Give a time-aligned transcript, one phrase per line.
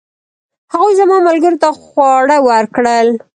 [0.73, 3.07] هغوی زما ملګرو ته خواړه ورکړل.